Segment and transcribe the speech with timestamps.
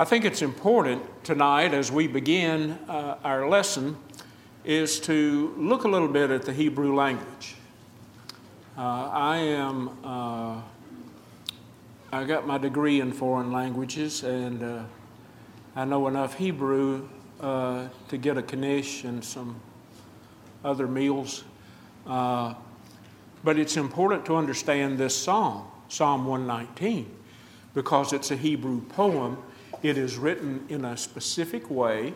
[0.00, 3.96] I think it's important tonight as we begin uh, our lesson
[4.64, 7.56] is to look a little bit at the Hebrew language.
[8.76, 10.60] Uh, I am, uh,
[12.12, 14.84] I got my degree in foreign languages and uh,
[15.74, 17.08] I know enough Hebrew
[17.40, 19.60] uh, to get a knish and some
[20.64, 21.42] other meals.
[22.06, 22.54] Uh,
[23.42, 27.12] but it's important to understand this psalm, Psalm 119,
[27.74, 29.38] because it's a Hebrew poem
[29.82, 32.14] it is written in a specific way,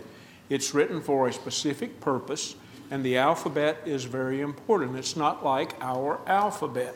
[0.48, 2.56] it's written for a specific purpose,
[2.90, 4.96] and the alphabet is very important.
[4.96, 6.94] It's not like our alphabet.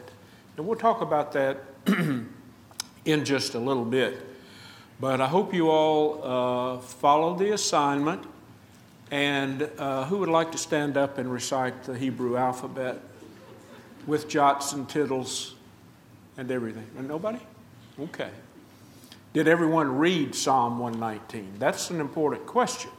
[0.56, 1.58] And we'll talk about that
[3.04, 4.18] in just a little bit.
[5.00, 8.24] But I hope you all uh, follow the assignment.
[9.10, 13.00] And uh, who would like to stand up and recite the Hebrew alphabet
[14.06, 15.54] with jots and tittles
[16.36, 16.86] and everything?
[16.98, 17.38] Nobody?
[18.00, 18.30] Okay.
[19.36, 21.56] Did everyone read Psalm 119?
[21.58, 22.90] That's an important question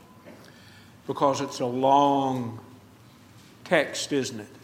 [1.08, 2.60] because it's a long
[3.64, 4.56] text, isn't it?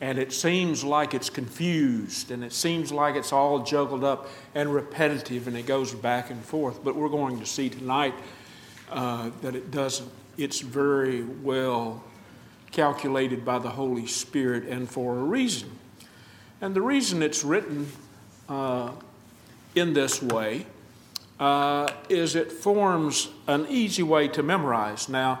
[0.00, 4.72] And it seems like it's confused and it seems like it's all juggled up and
[4.72, 6.84] repetitive and it goes back and forth.
[6.84, 8.14] But we're going to see tonight
[8.92, 10.08] uh, that it doesn't.
[10.38, 12.04] It's very well
[12.70, 15.68] calculated by the Holy Spirit and for a reason.
[16.60, 17.88] And the reason it's written
[18.48, 18.92] uh,
[19.74, 20.66] in this way
[21.40, 25.08] uh, is it forms an easy way to memorize.
[25.08, 25.40] Now,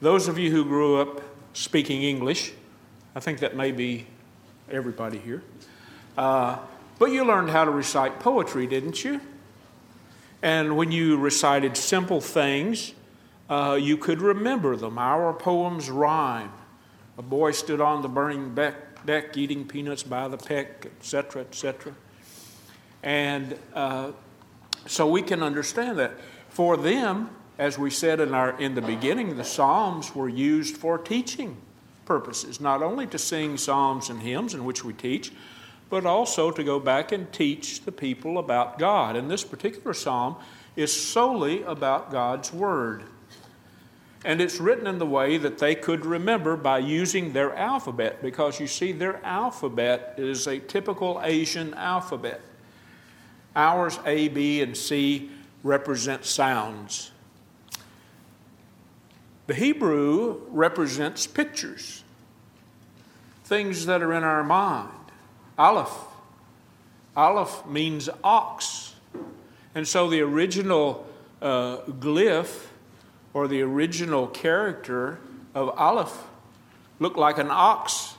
[0.00, 1.20] those of you who grew up
[1.52, 2.52] speaking English,
[3.14, 4.06] I think that may be
[4.70, 5.42] everybody here,
[6.16, 6.58] uh,
[6.98, 9.20] but you learned how to recite poetry, didn't you?
[10.42, 12.94] And when you recited simple things,
[13.50, 14.96] uh, you could remember them.
[14.98, 16.52] Our poems rhyme.
[17.18, 18.56] A boy stood on the burning
[19.04, 21.94] deck eating peanuts by the peck, etc., etc.
[23.02, 24.12] And uh,
[24.86, 26.12] so we can understand that.
[26.48, 30.98] For them, as we said in, our, in the beginning, the Psalms were used for
[30.98, 31.56] teaching
[32.04, 35.30] purposes, not only to sing psalms and hymns in which we teach,
[35.88, 39.14] but also to go back and teach the people about God.
[39.14, 40.36] And this particular psalm
[40.74, 43.04] is solely about God's Word.
[44.24, 48.60] And it's written in the way that they could remember by using their alphabet, because
[48.60, 52.40] you see, their alphabet is a typical Asian alphabet.
[53.56, 55.30] Ours, A, B, and C,
[55.62, 57.10] represent sounds.
[59.46, 62.04] The Hebrew represents pictures,
[63.44, 64.92] things that are in our mind.
[65.58, 65.92] Aleph.
[67.16, 68.94] Aleph means ox.
[69.74, 71.06] And so the original
[71.42, 72.66] uh, glyph
[73.34, 75.18] or the original character
[75.54, 76.16] of Aleph
[76.98, 78.14] looked like an ox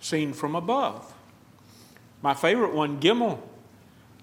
[0.00, 1.12] seen from above.
[2.20, 3.38] My favorite one, Gimel,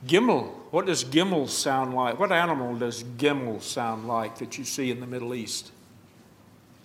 [0.06, 0.52] Gimel.
[0.72, 2.20] What does Gimel sound like?
[2.20, 5.72] What animal does Gimel sound like that you see in the Middle East?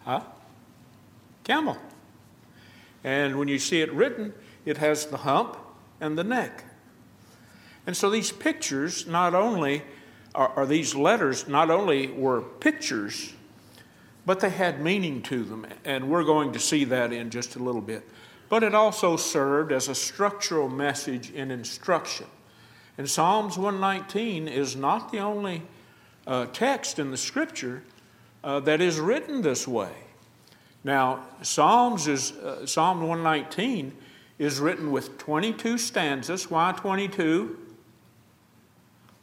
[0.05, 0.21] Huh?
[1.45, 1.77] Camel.
[3.05, 4.33] And when you see it written,
[4.65, 5.57] it has the hump
[6.01, 6.65] and the neck.
[7.87, 9.83] And so these pictures not only,
[10.35, 13.35] are these letters not only were pictures,
[14.27, 15.67] but they had meaning to them.
[15.85, 18.09] And we're going to see that in just a little bit.
[18.49, 22.27] But it also served as a structural message in instruction.
[22.97, 25.63] And Psalms 119 is not the only
[26.27, 27.83] uh, text in the scripture
[28.43, 29.93] uh, that is written this way.
[30.85, 33.97] Now, Psalms is, uh, Psalm 119
[34.39, 36.51] is written with 22 stanzas.
[36.51, 37.59] Why 22?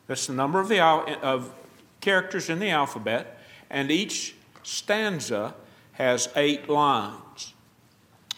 [0.07, 1.53] That's the number of, the, of
[2.01, 3.39] characters in the alphabet,
[3.69, 5.53] and each stanza
[5.93, 7.53] has eight lines.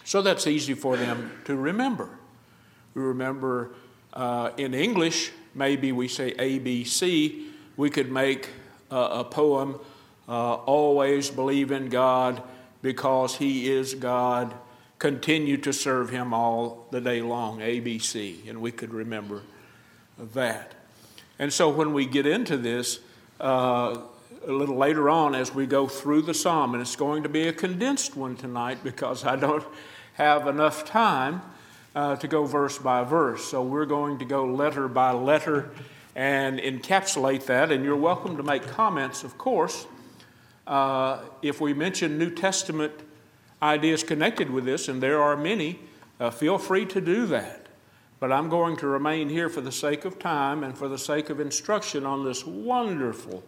[0.03, 2.09] So that's easy for them to remember.
[2.93, 3.71] We remember
[4.13, 8.49] uh, in English, maybe we say ABC, we could make
[8.91, 9.79] a poem,
[10.27, 12.43] uh, Always Believe in God
[12.81, 14.53] because He is God,
[14.99, 19.41] continue to serve Him all the day long, ABC, and we could remember
[20.17, 20.73] that.
[21.39, 22.99] And so when we get into this,
[23.41, 23.97] uh,
[24.45, 27.47] a little later on as we go through the psalm, and it's going to be
[27.47, 29.63] a condensed one tonight because I don't
[30.13, 31.41] have enough time
[31.95, 33.45] uh, to go verse by verse.
[33.45, 35.71] So we're going to go letter by letter
[36.15, 37.71] and encapsulate that.
[37.71, 39.87] And you're welcome to make comments, of course.
[40.65, 42.93] Uh, if we mention New Testament
[43.61, 45.79] ideas connected with this, and there are many,
[46.19, 47.67] uh, feel free to do that.
[48.19, 51.29] But I'm going to remain here for the sake of time and for the sake
[51.29, 53.43] of instruction on this wonderful,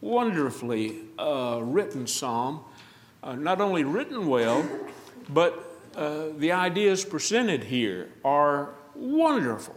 [0.00, 2.60] wonderfully uh, written psalm.
[3.22, 4.68] Uh, not only written well,
[5.28, 5.69] but
[6.00, 9.76] uh, the ideas presented here are wonderful.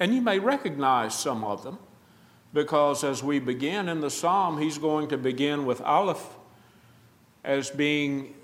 [0.00, 1.78] And you may recognize some of them.
[2.52, 6.36] because as we begin in the psalm, he's going to begin with Aleph
[7.44, 8.34] as being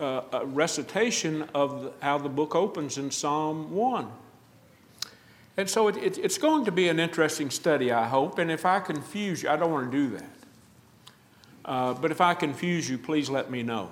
[0.00, 4.08] uh, a recitation of how the book opens in Psalm 1.
[5.56, 8.38] And so it, it, it's going to be an interesting study, I hope.
[8.38, 10.30] And if I confuse you, I don't want to do that.
[11.64, 13.90] Uh, but if I confuse you, please let me know.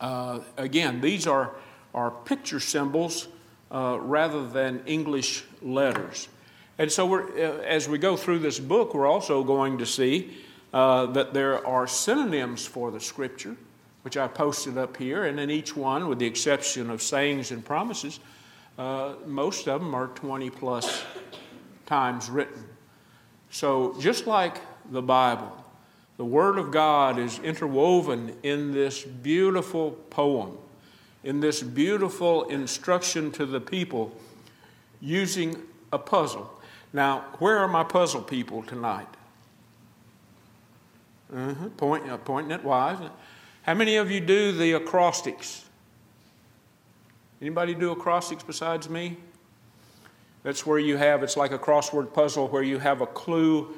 [0.00, 1.54] Uh, again, these are,
[1.94, 3.28] are picture symbols
[3.70, 6.28] uh, rather than English letters.
[6.78, 10.36] And so, uh, as we go through this book, we're also going to see
[10.72, 13.56] uh, that there are synonyms for the scripture,
[14.02, 17.64] which I posted up here, and in each one, with the exception of sayings and
[17.64, 18.18] promises,
[18.76, 21.04] uh, most of them are 20 plus
[21.86, 22.64] times written.
[23.50, 24.60] So, just like
[24.90, 25.63] the Bible,
[26.16, 30.56] the Word of God is interwoven in this beautiful poem,
[31.24, 34.16] in this beautiful instruction to the people
[35.00, 35.56] using
[35.92, 36.50] a puzzle.
[36.92, 39.08] Now, where are my puzzle people tonight?
[41.34, 41.68] Uh-huh.
[41.76, 42.98] Point, uh, pointing it wise.
[43.62, 45.64] How many of you do the acrostics?
[47.40, 49.16] Anybody do acrostics besides me?
[50.44, 53.74] That's where you have, it's like a crossword puzzle where you have a clue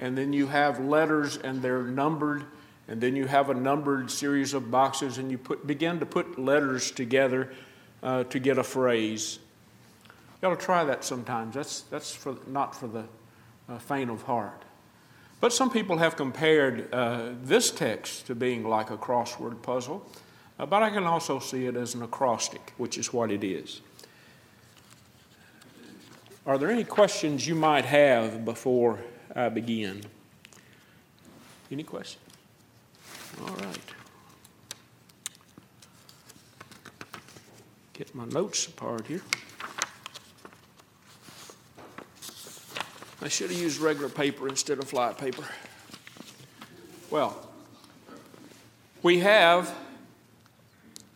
[0.00, 2.44] and then you have letters and they're numbered
[2.88, 6.40] and then you have a numbered series of boxes and you put, begin to put
[6.40, 7.52] letters together
[8.02, 9.38] uh, to get a phrase.
[10.42, 11.54] You ought to try that sometimes.
[11.54, 13.04] That's, that's for, not for the
[13.68, 14.62] uh, faint of heart.
[15.40, 20.04] But some people have compared uh, this text to being like a crossword puzzle,
[20.58, 23.82] uh, but I can also see it as an acrostic, which is what it is.
[26.46, 28.98] Are there any questions you might have before
[29.34, 30.02] I begin?
[31.70, 32.24] Any questions?
[33.40, 33.78] All right.
[37.92, 39.22] Get my notes apart here.
[43.22, 45.44] I should have used regular paper instead of fly paper.
[47.10, 47.48] Well,
[49.02, 49.68] we have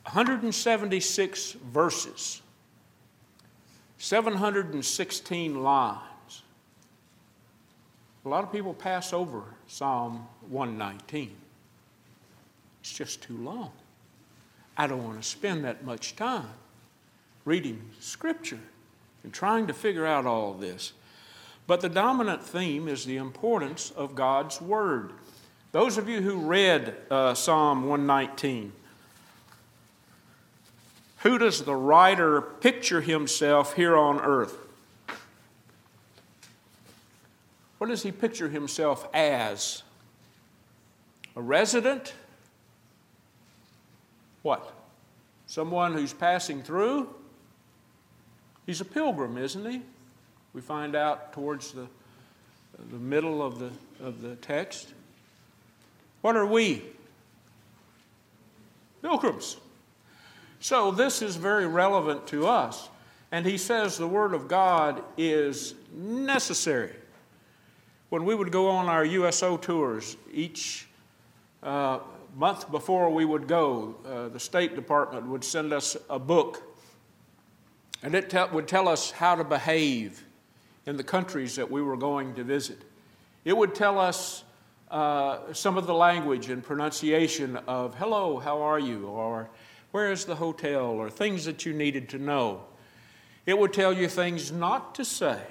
[0.04, 2.42] 176 verses,
[3.98, 6.13] 716 lines.
[8.24, 11.34] A lot of people pass over Psalm 119.
[12.80, 13.70] It's just too long.
[14.76, 16.48] I don't want to spend that much time
[17.44, 18.60] reading Scripture
[19.22, 20.92] and trying to figure out all this.
[21.66, 25.12] But the dominant theme is the importance of God's Word.
[25.72, 28.72] Those of you who read uh, Psalm 119,
[31.18, 34.63] who does the writer picture himself here on earth?
[37.84, 39.82] What does he picture himself as?
[41.36, 42.14] A resident?
[44.40, 44.72] What?
[45.46, 47.14] Someone who's passing through?
[48.64, 49.82] He's a pilgrim, isn't he?
[50.54, 51.86] We find out towards the,
[52.90, 53.70] the middle of the,
[54.02, 54.88] of the text.
[56.22, 56.84] What are we?
[59.02, 59.58] Pilgrims.
[60.58, 62.88] So this is very relevant to us.
[63.30, 66.94] And he says the Word of God is necessary.
[68.14, 70.86] When we would go on our USO tours, each
[71.64, 71.98] uh,
[72.36, 76.62] month before we would go, uh, the State Department would send us a book.
[78.04, 80.22] And it te- would tell us how to behave
[80.86, 82.82] in the countries that we were going to visit.
[83.44, 84.44] It would tell us
[84.92, 89.50] uh, some of the language and pronunciation of hello, how are you, or
[89.90, 92.62] where is the hotel, or things that you needed to know.
[93.44, 95.42] It would tell you things not to say,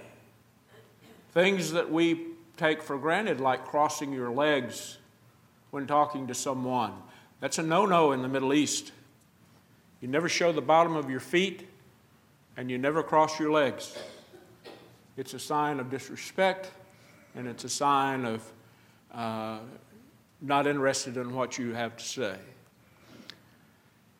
[1.33, 4.97] things that we take for granted, like crossing your legs
[5.71, 6.93] when talking to someone.
[7.39, 8.91] That's a no no in the Middle East.
[10.01, 11.67] You never show the bottom of your feet,
[12.57, 13.97] and you never cross your legs.
[15.17, 16.71] It's a sign of disrespect,
[17.35, 18.51] and it's a sign of
[19.13, 19.59] uh,
[20.41, 22.35] not interested in what you have to say.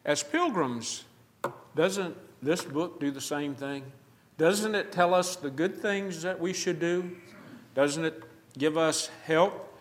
[0.06, 1.04] As pilgrims,
[1.76, 3.84] doesn't this book do the same thing?
[4.38, 7.16] Doesn't it tell us the good things that we should do?
[7.76, 8.24] Doesn't it
[8.58, 9.76] give us help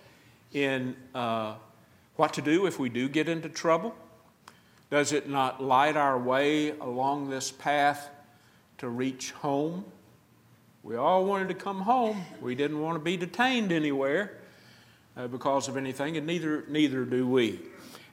[0.53, 1.55] in uh,
[2.17, 3.95] what to do if we do get into trouble?
[4.91, 8.11] Does it not light our way along this path
[8.79, 9.85] to reach home?
[10.83, 12.25] We all wanted to come home.
[12.41, 14.39] We didn't want to be detained anywhere
[15.17, 17.61] uh, because of anything, and neither, neither do we.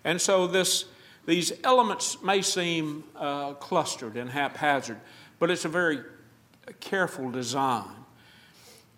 [0.04, 0.86] And so this,
[1.26, 5.00] these elements may seem uh, clustered and haphazard,
[5.40, 6.00] but it's a very
[6.80, 7.99] careful design.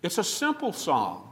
[0.02, 1.22] It's a simple psalm,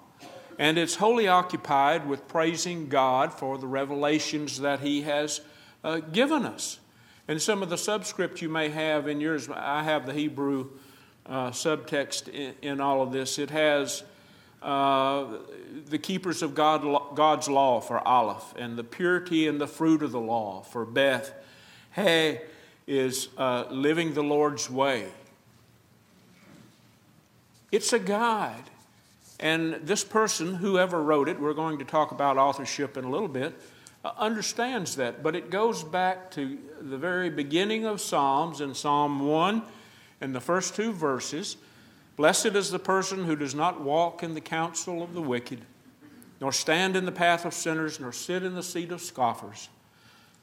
[0.59, 5.41] and it's wholly occupied with praising God for the revelations that He has
[5.83, 6.79] uh, given us.
[7.27, 10.71] And some of the subscript you may have in yours, I have the Hebrew
[11.27, 13.39] uh, subtext in, in, all of this.
[13.39, 14.05] It has
[14.63, 15.27] uh,
[15.87, 20.13] the keepers of God, God's law for Aleph, and the purity and the fruit of
[20.13, 21.33] the law for Beth.
[21.93, 22.43] Hey
[22.87, 25.07] is uh, living the Lord's way.
[27.73, 28.65] It's a guide.
[29.39, 33.29] And this person, whoever wrote it, we're going to talk about authorship in a little
[33.29, 33.55] bit,
[34.05, 35.23] uh, understands that.
[35.23, 39.63] But it goes back to the very beginning of Psalms in Psalm 1
[40.21, 41.57] and the first two verses.
[42.17, 45.61] Blessed is the person who does not walk in the counsel of the wicked,
[46.39, 49.71] nor stand in the path of sinners, nor sit in the seat of scoffers.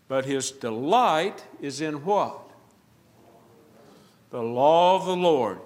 [0.08, 2.40] But his delight is in what?
[4.32, 5.60] The law of the Lord.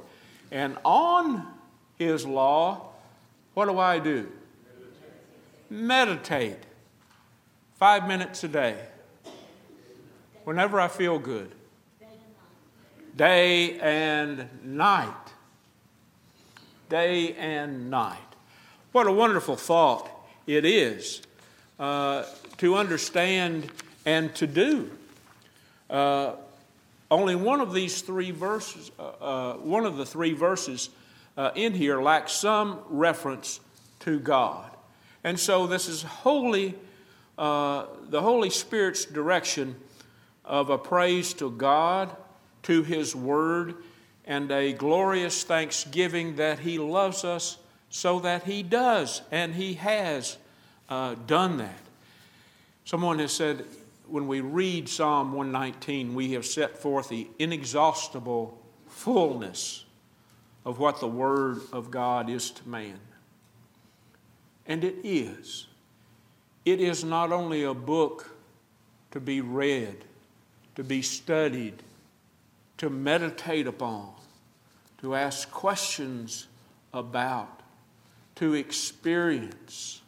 [0.52, 1.48] And on
[1.98, 2.90] his law,
[3.54, 4.30] what do I do?
[5.70, 6.60] Meditate.
[7.76, 8.78] Five minutes a day.
[10.44, 11.52] Whenever I feel good.
[13.16, 15.32] Day and night
[16.92, 18.18] day and night.
[18.92, 20.12] What a wonderful thought
[20.46, 21.22] it is
[21.80, 22.26] uh,
[22.58, 23.72] to understand
[24.06, 24.92] and to do.
[25.90, 26.34] Uh,
[27.12, 30.90] only one of these three verses, uh, uh one of the three verses
[31.38, 33.60] uh, in here lacks some reference
[34.00, 34.70] to God.
[35.24, 36.76] And so this is wholly,
[37.38, 39.76] uh, the Holy Spirit's direction
[40.44, 42.16] of a praise to God,
[42.64, 43.76] to His Word,
[44.26, 47.58] and a glorious thanksgiving that He loves us
[47.90, 50.38] so that He does, and He has
[50.90, 51.80] uh, done that.
[52.86, 53.66] Someone has said,
[54.12, 59.86] when we read Psalm 119, we have set forth the inexhaustible fullness
[60.66, 63.00] of what the Word of God is to man.
[64.68, 65.68] And it is.
[66.66, 68.36] It is not only a book
[69.12, 70.04] to be read,
[70.76, 71.82] to be studied,
[72.78, 74.10] to meditate upon,
[75.00, 76.48] to ask questions
[76.94, 77.62] about,
[78.36, 80.01] to experience.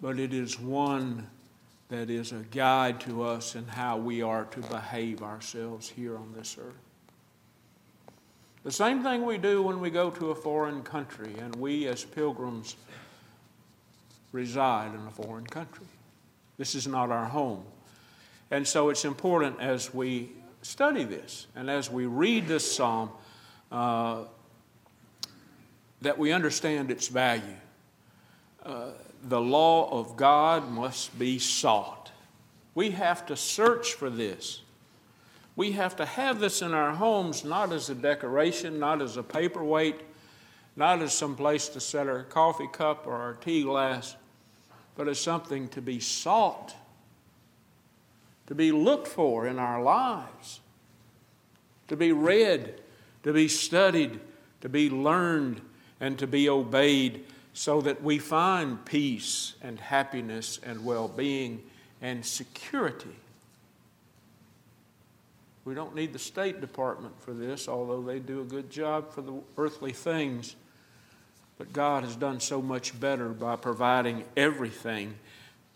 [0.00, 1.26] But it is one
[1.88, 6.32] that is a guide to us in how we are to behave ourselves here on
[6.34, 6.74] this earth.
[8.64, 12.04] The same thing we do when we go to a foreign country and we as
[12.04, 12.74] pilgrims
[14.32, 15.86] reside in a foreign country.
[16.58, 17.62] This is not our home.
[18.50, 20.30] And so it's important as we
[20.62, 23.10] study this and as we read this psalm
[23.70, 24.24] uh,
[26.02, 27.42] that we understand its value.
[28.64, 28.88] Uh,
[29.28, 32.10] the law of God must be sought.
[32.74, 34.60] We have to search for this.
[35.54, 39.22] We have to have this in our homes not as a decoration, not as a
[39.22, 40.00] paperweight,
[40.76, 44.16] not as some place to set our coffee cup or our tea glass,
[44.94, 46.74] but as something to be sought
[48.46, 50.60] to be looked for in our lives,
[51.88, 52.80] to be read,
[53.22, 54.20] to be studied,
[54.60, 55.60] to be learned,
[56.00, 57.24] and to be obeyed
[57.56, 61.62] so that we find peace and happiness and well being
[62.02, 63.16] and security.
[65.64, 69.22] We don't need the State Department for this, although they do a good job for
[69.22, 70.54] the earthly things.
[71.56, 75.14] But God has done so much better by providing everything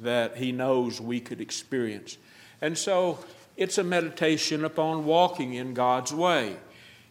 [0.01, 2.19] that He knows we could experience.
[2.61, 3.25] And so
[3.57, 6.57] it's a meditation upon walking in God's way.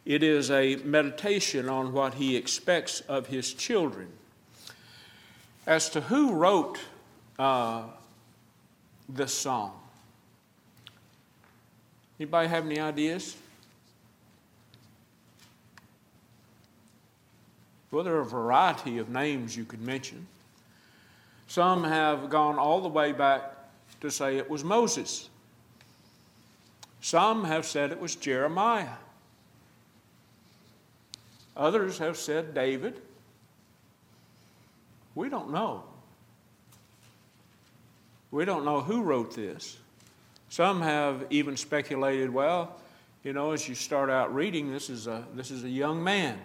[0.05, 4.09] It is a meditation on what He expects of His children.
[5.69, 6.79] As to who wrote
[7.37, 7.83] uh,
[9.07, 9.71] this song,
[12.19, 13.37] anybody have any ideas?
[17.91, 20.25] Well, there are a variety of names you could mention.
[21.45, 23.43] Some have gone all the way back
[24.01, 25.29] to say it was Moses.
[26.99, 28.97] Some have said it was Jeremiah.
[31.55, 33.03] Others have said David.
[35.19, 35.83] We don't know.
[38.31, 39.77] We don't know who wrote this.
[40.47, 42.77] Some have even speculated, well,
[43.25, 46.39] you know, as you start out reading, this is a, this is a young man.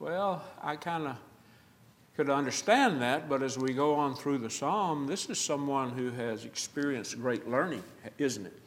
[0.00, 1.18] Well, I kind of
[2.16, 6.10] could understand that, but as we go on through the psalm, this is someone who
[6.10, 7.84] has experienced great learning,
[8.18, 8.60] isn't it?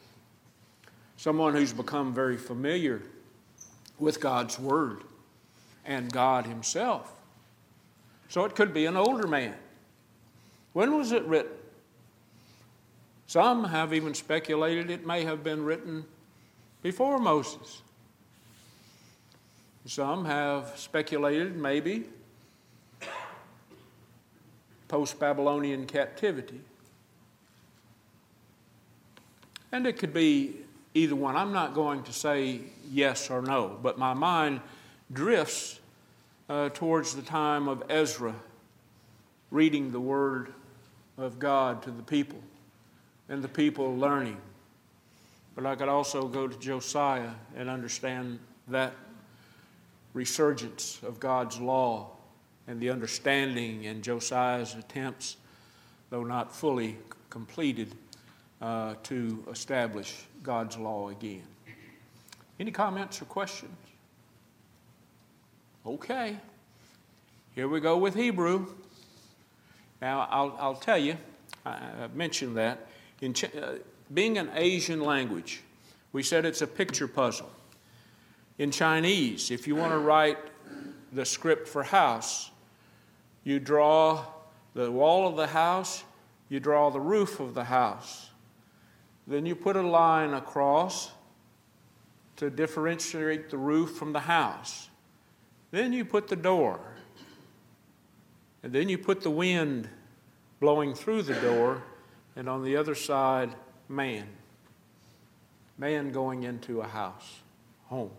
[1.18, 3.02] Someone who's become very familiar
[3.98, 5.04] with God's Word
[5.84, 7.13] and God Himself.
[8.34, 9.54] So it could be an older man.
[10.72, 11.52] When was it written?
[13.28, 16.04] Some have even speculated it may have been written
[16.82, 17.82] before Moses.
[19.86, 22.06] Some have speculated maybe
[24.88, 26.60] post Babylonian captivity.
[29.70, 30.56] And it could be
[30.92, 31.36] either one.
[31.36, 34.60] I'm not going to say yes or no, but my mind
[35.12, 35.78] drifts
[36.48, 38.34] uh, towards the time of Ezra
[39.50, 40.52] reading the Word
[41.16, 42.40] of God to the people
[43.28, 44.36] and the people learning.
[45.54, 48.92] But I could also go to Josiah and understand that
[50.12, 52.10] resurgence of God's law
[52.66, 55.36] and the understanding in Josiah's attempts,
[56.10, 56.96] though not fully
[57.30, 57.94] completed,
[58.60, 61.42] uh, to establish God's law again.
[62.58, 63.83] Any comments or questions?
[65.86, 66.36] Okay.
[67.54, 68.68] Here we go with Hebrew.
[70.00, 71.18] Now, I'll, I'll tell you,
[71.66, 72.86] I, I mentioned that.
[73.20, 73.74] In, uh,
[74.12, 75.60] being an Asian language,
[76.12, 77.50] we said it's a picture puzzle.
[78.56, 80.38] In Chinese, if you want to write
[81.12, 82.50] the script for house,
[83.44, 84.24] you draw
[84.72, 86.02] the wall of the house,
[86.48, 88.30] you draw the roof of the house.
[89.26, 91.10] Then you put a line across
[92.36, 94.88] to differentiate the roof from the house.
[95.74, 96.78] Then you put the door.
[98.62, 99.88] And then you put the wind
[100.60, 101.82] blowing through the door,
[102.36, 103.52] and on the other side,
[103.88, 104.28] man.
[105.76, 107.40] Man going into a house,
[107.86, 108.12] home.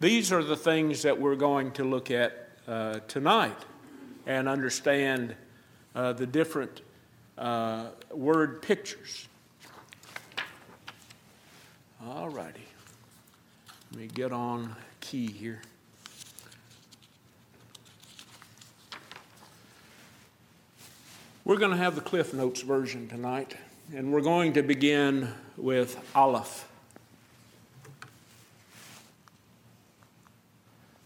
[0.00, 3.64] These are the things that we're going to look at uh, tonight
[4.26, 5.36] and understand
[5.94, 6.80] uh, the different
[7.38, 9.28] uh, word pictures.
[12.04, 12.66] All righty.
[13.92, 15.62] Let me get on key here.
[21.48, 23.56] We're going to have the Cliff Notes version tonight,
[23.96, 26.68] and we're going to begin with Aleph.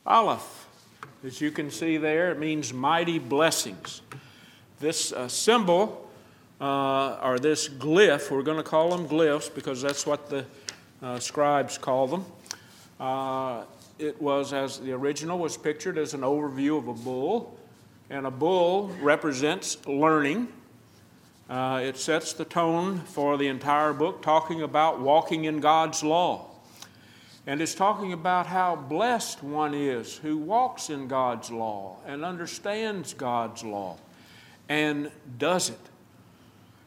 [0.05, 0.67] Aleph,
[1.25, 4.03] as you can see there, it means mighty blessings.
[4.81, 6.11] This uh, symbol,
[6.61, 10.45] uh, or this glyph, we're going to call them glyphs because that's what the
[11.01, 12.25] uh, scribes call them.
[12.99, 13.63] Uh,
[14.01, 17.57] it was, as the original was pictured, as an overview of a bull
[18.13, 20.47] and a bull represents learning.
[21.49, 26.51] Uh, it sets the tone for the entire book, talking about walking in God's law.
[27.47, 33.15] And it's talking about how blessed one is who walks in God's law and understands
[33.15, 33.97] God's law
[34.69, 35.81] and does it.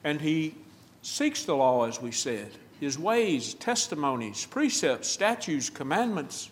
[0.04, 0.54] And he
[1.02, 6.52] seeks the law, as we said, his ways, testimonies, precepts, statutes, commandments,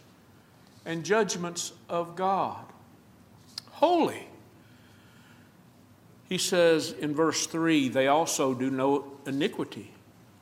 [0.84, 2.66] and judgments of God.
[3.74, 4.28] Holy
[6.30, 9.92] he says in verse 3 they also do no iniquity,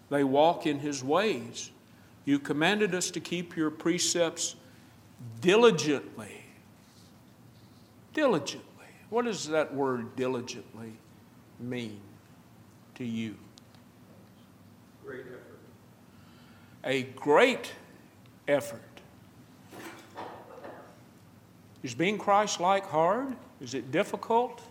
[0.09, 1.71] they walk in his ways.
[2.23, 4.55] You commanded us to keep your precepts
[5.39, 6.43] diligently.
[8.13, 8.67] Diligently.
[9.09, 10.93] What does that word diligently
[11.59, 11.99] mean
[12.95, 13.35] to you?
[15.03, 15.59] Great effort.
[16.83, 17.73] A great
[18.47, 18.81] effort.
[21.83, 23.35] Is being Christ like hard?
[23.59, 24.61] Is it difficult?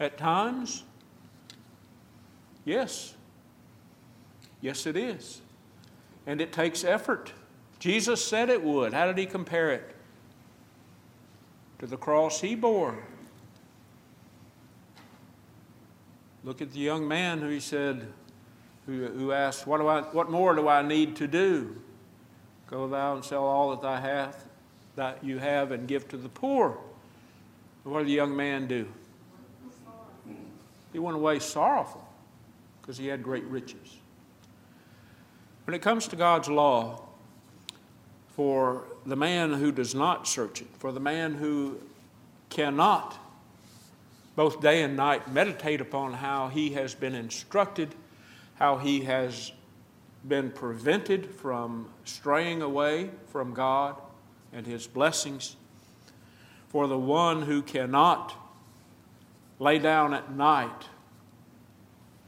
[0.00, 0.82] At times?
[2.64, 3.14] Yes.
[4.60, 5.40] Yes, it is.
[6.26, 7.32] And it takes effort.
[7.78, 8.92] Jesus said it would.
[8.92, 9.94] How did he compare it?
[11.78, 12.98] To the cross he bore.
[16.44, 18.06] Look at the young man who he said,
[18.86, 21.76] who, who asked, what, do I, what more do I need to do?
[22.66, 24.46] Go thou and sell all that thou hath,
[24.96, 26.78] that you have, and give to the poor.
[27.84, 28.86] What did the young man do?
[30.92, 32.06] He went away sorrowful
[32.80, 33.98] because he had great riches.
[35.64, 37.02] When it comes to God's law,
[38.28, 41.78] for the man who does not search it, for the man who
[42.48, 43.18] cannot
[44.34, 47.94] both day and night meditate upon how he has been instructed,
[48.54, 49.52] how he has
[50.26, 53.96] been prevented from straying away from God
[54.52, 55.56] and his blessings,
[56.68, 58.34] for the one who cannot
[59.60, 60.88] lay down at night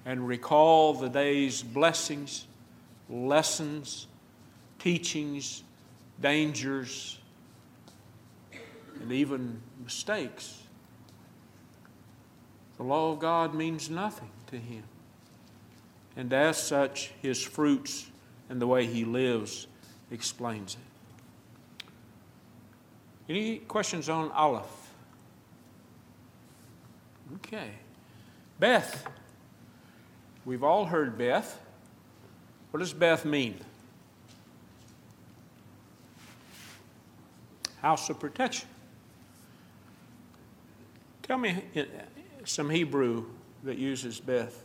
[0.05, 2.47] and recall the day's blessings,
[3.09, 4.07] lessons,
[4.79, 5.65] teachings,
[6.21, 7.19] dangers,
[9.01, 10.63] and even mistakes.
[12.77, 14.85] The law of God means nothing to him.
[16.17, 18.11] And as such, his fruits
[18.51, 19.67] and the way he lives
[20.11, 20.81] explains it.
[23.29, 24.82] Any questions on Aleph?
[27.37, 27.71] Okay.
[28.59, 29.07] Beth.
[30.45, 31.59] We've all heard Beth.
[32.71, 33.59] What does Beth mean?
[37.81, 38.69] House of protection.
[41.23, 41.63] Tell me
[42.45, 43.27] some Hebrew
[43.65, 44.63] that uses Beth.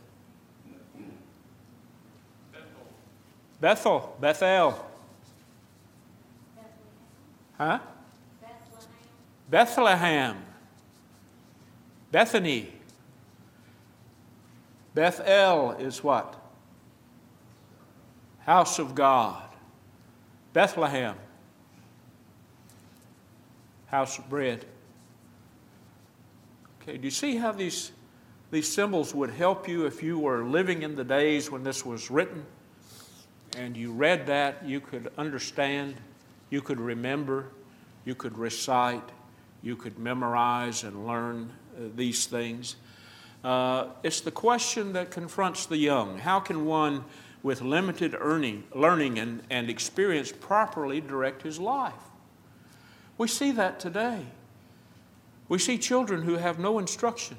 [3.60, 4.20] Bethel, Bethel.
[4.20, 4.86] Bethel.
[7.58, 7.80] Huh?
[9.50, 10.47] Bethlehem.
[12.12, 12.74] Bethany.
[14.94, 16.36] Bethel is what?
[18.40, 19.44] House of God.
[20.54, 21.16] Bethlehem.
[23.88, 24.66] House of bread.
[26.82, 27.92] Okay, do you see how these,
[28.50, 32.10] these symbols would help you if you were living in the days when this was
[32.10, 32.46] written
[33.58, 34.66] and you read that?
[34.66, 35.96] You could understand,
[36.50, 37.50] you could remember,
[38.06, 39.04] you could recite,
[39.62, 41.52] you could memorize and learn
[41.96, 42.76] these things.
[43.44, 46.18] Uh, it's the question that confronts the young.
[46.20, 47.06] How can one,
[47.44, 51.94] with limited earning, learning and, and experience, properly direct his life?
[53.18, 54.26] We see that today.
[55.50, 57.38] We see children who have no instruction,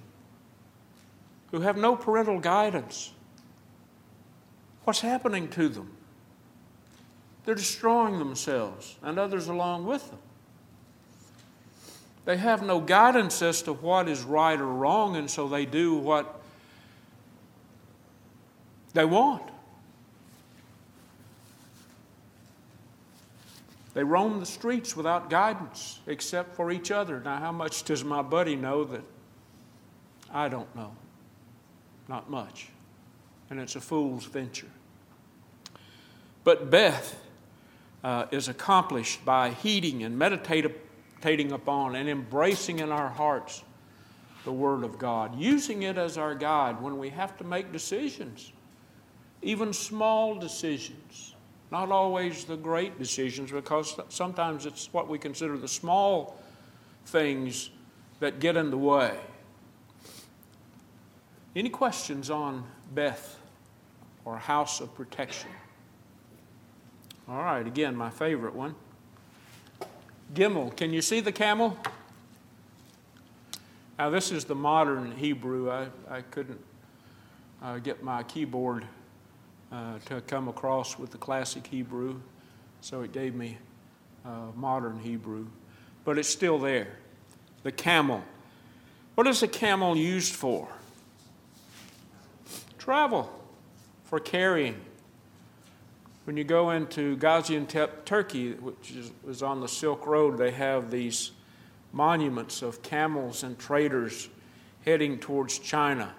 [1.50, 3.12] who have no parental guidance.
[4.84, 5.90] What's happening to them?
[7.44, 10.18] They're destroying themselves and others along with them.
[12.24, 15.96] They have no guidance as to what is right or wrong, and so they do
[15.96, 16.40] what
[18.92, 19.42] they want.
[23.94, 27.20] They roam the streets without guidance except for each other.
[27.20, 29.02] Now, how much does my buddy know that
[30.32, 30.92] I don't know?
[32.06, 32.68] Not much.
[33.50, 34.68] And it's a fool's venture.
[36.44, 37.18] But Beth
[38.04, 40.74] uh, is accomplished by heeding and meditating
[41.18, 43.64] meditating upon and embracing in our hearts
[44.44, 48.52] the Word of God, using it as our guide when we have to make decisions,
[49.42, 51.34] even small decisions,
[51.70, 56.38] not always the great decisions, because sometimes it's what we consider the small
[57.06, 57.70] things
[58.20, 59.18] that get in the way.
[61.54, 63.38] Any questions on Beth
[64.24, 65.50] or House of Protection?
[67.28, 68.74] All right, again, my favorite one.
[70.34, 70.76] Gimel.
[70.76, 71.76] Can you see the camel?
[73.98, 75.70] Now, this is the modern Hebrew.
[75.70, 76.60] I, I couldn't
[77.62, 78.84] uh, get my keyboard
[79.72, 82.20] uh, to come across with the classic Hebrew,
[82.80, 83.58] so it gave me
[84.24, 85.46] uh, modern Hebrew.
[86.04, 86.96] But it's still there.
[87.62, 88.22] The camel.
[89.14, 90.68] What is a camel used for?
[92.78, 93.30] Travel,
[94.04, 94.80] for carrying.
[96.28, 100.90] When you go into Gaziantep, Turkey, which is, is on the Silk Road, they have
[100.90, 101.30] these
[101.90, 104.28] monuments of camels and traders
[104.84, 106.12] heading towards China.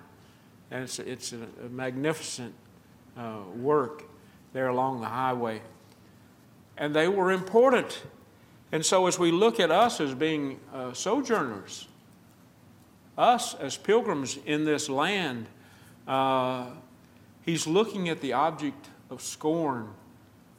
[0.71, 2.55] And it's, it's a, a magnificent
[3.15, 4.05] uh, work
[4.51, 5.61] there along the highway.
[6.75, 8.01] And they were important.
[8.71, 11.87] And so, as we look at us as being uh, sojourners,
[13.15, 15.45] us as pilgrims in this land,
[16.07, 16.65] uh,
[17.45, 19.89] he's looking at the object of scorn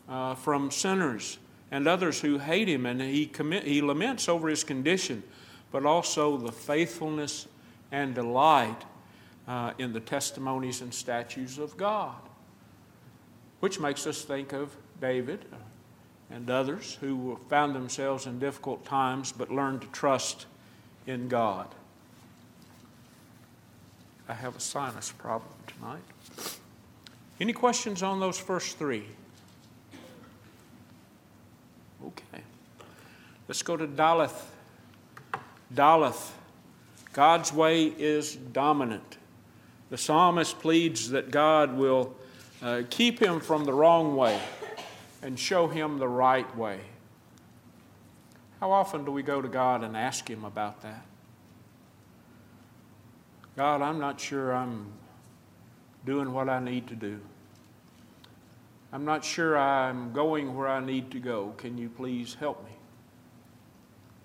[0.08, 1.38] uh, from sinners
[1.70, 5.22] and others who hate him, and he, commit, he laments over his condition,
[5.70, 7.46] but also the faithfulness
[7.92, 8.84] and delight
[9.46, 12.20] uh, in the testimonies and statutes of God,
[13.60, 15.44] which makes us think of David
[16.30, 20.46] and others who found themselves in difficult times but learned to trust
[21.06, 21.68] in God.
[24.28, 26.02] I have a sinus problem tonight.
[27.40, 29.06] Any questions on those first three?
[32.04, 32.42] Okay.
[33.48, 34.42] Let's go to Daleth.
[35.74, 36.30] Daleth.
[37.12, 39.16] God's way is dominant.
[39.88, 42.14] The psalmist pleads that God will
[42.62, 44.40] uh, keep him from the wrong way
[45.22, 46.80] and show him the right way.
[48.60, 51.02] How often do we go to God and ask Him about that?
[53.56, 54.92] God, I'm not sure I'm
[56.04, 57.20] doing what I need to do.
[58.92, 61.54] I'm not sure I'm going where I need to go.
[61.56, 62.72] Can you please help me?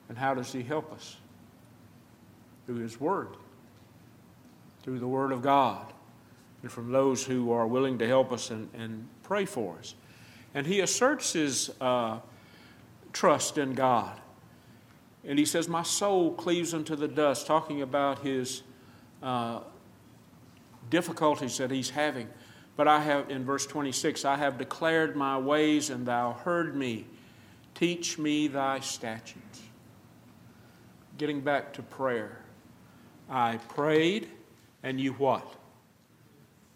[0.10, 1.18] And how does He help us?
[2.66, 3.30] Through His Word,
[4.84, 5.94] through the Word of God,
[6.64, 9.94] and from those who are willing to help us and, and pray for us.
[10.56, 12.20] And He asserts His uh,
[13.14, 14.20] trust in God.
[15.24, 18.64] And He says, My soul cleaves unto the dust, talking about His
[19.22, 19.60] uh,
[20.90, 22.28] difficulties that He's having.
[22.76, 27.06] But I have, in verse 26, I have declared my ways and thou heard me.
[27.74, 29.62] Teach me thy statutes.
[31.18, 32.42] Getting back to prayer.
[33.30, 34.30] I prayed
[34.84, 35.46] and you what?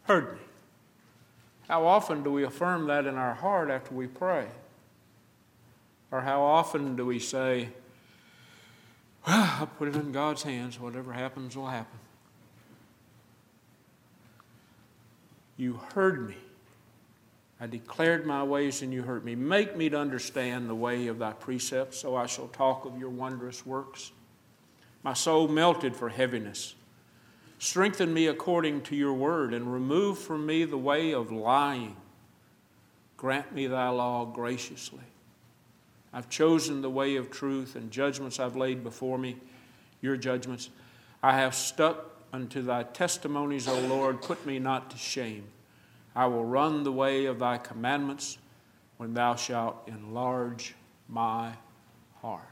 [0.03, 0.39] Heard me.
[1.67, 4.47] How often do we affirm that in our heart after we pray?
[6.11, 7.69] Or how often do we say,
[9.27, 10.79] well, I put it in God's hands.
[10.79, 11.99] Whatever happens will happen.
[15.59, 16.37] You heard me.
[17.59, 19.35] I declared my ways and you heard me.
[19.35, 23.09] Make me to understand the way of thy precepts, so I shall talk of your
[23.09, 24.13] wondrous works.
[25.03, 26.75] My soul melted for heaviness.
[27.57, 31.97] Strengthen me according to your word, and remove from me the way of lying.
[33.17, 35.03] Grant me thy law graciously.
[36.13, 39.35] I've chosen the way of truth, and judgments I've laid before me,
[39.99, 40.69] your judgments.
[41.21, 44.21] I have stuck unto thy testimonies, O Lord.
[44.21, 45.45] Put me not to shame.
[46.15, 48.37] I will run the way of thy commandments
[48.97, 50.75] when thou shalt enlarge
[51.07, 51.53] my
[52.21, 52.43] heart.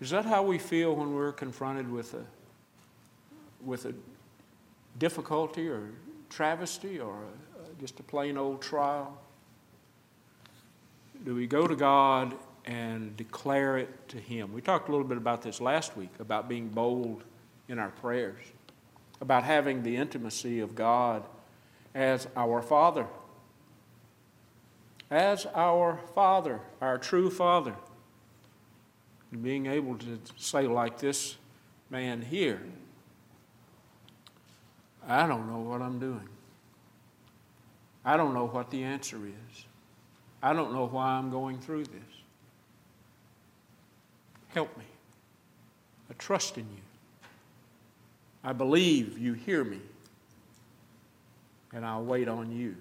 [0.00, 2.24] Is that how we feel when we're confronted with a,
[3.64, 3.94] with a
[4.98, 5.90] difficulty or
[6.30, 9.18] travesty or a, just a plain old trial?
[11.24, 12.34] Do we go to God
[12.68, 14.52] and declare it to Him?
[14.52, 17.24] We talked a little bit about this last week about being bold
[17.66, 18.40] in our prayers,
[19.20, 21.24] about having the intimacy of God
[21.94, 23.06] as our Father.
[25.10, 27.74] As our Father, our true Father.
[29.32, 31.36] And being able to say, like this
[31.88, 32.60] man here,
[35.08, 36.28] I don't know what I'm doing.
[38.04, 39.64] I don't know what the answer is.
[40.42, 42.18] I don't know why I'm going through this.
[44.54, 44.84] Help me.
[46.10, 46.82] I trust in you.
[48.42, 49.80] I believe you hear me.
[51.72, 52.76] And I'll wait on you.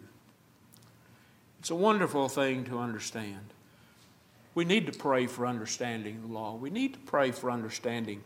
[1.60, 3.54] It's a wonderful thing to understand.
[4.56, 6.56] We need to pray for understanding the law.
[6.56, 8.24] We need to pray for understanding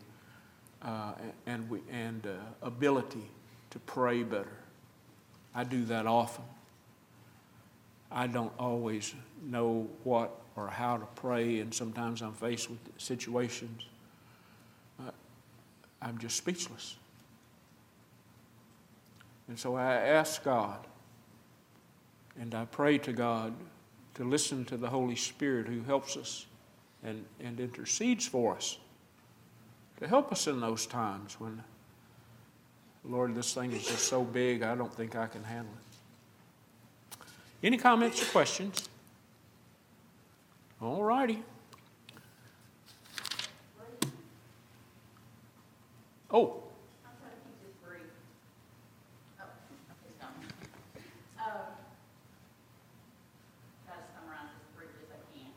[0.80, 1.12] uh,
[1.46, 2.30] and, we, and uh,
[2.62, 3.28] ability
[3.70, 4.56] to pray better.
[5.54, 6.44] I do that often.
[8.10, 13.86] I don't always know what or how to pray, and sometimes I'm faced with situations.
[16.02, 16.96] I'm just speechless.
[19.48, 20.86] And so I ask God,
[22.40, 23.54] and I pray to God
[24.14, 26.46] to listen to the Holy Spirit who helps us
[27.04, 28.78] and, and intercedes for us,
[30.00, 31.62] to help us in those times when,
[33.04, 37.18] Lord, this thing is just so big, I don't think I can handle it.
[37.62, 38.88] Any comments or questions?
[40.82, 41.38] All righty.
[46.32, 46.64] Oh,
[47.06, 48.08] I'm trying to keep this brief.
[49.38, 49.46] Oh,
[50.02, 50.32] it's gone.
[51.38, 51.70] Um,
[53.86, 55.52] Try to summarize as brief as I can.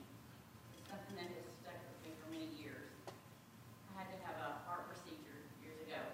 [0.78, 2.92] It's something that has stuck with me for many years.
[3.90, 6.06] I had to have a heart procedure years ago.